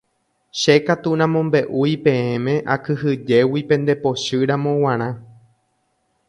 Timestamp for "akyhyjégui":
2.73-3.61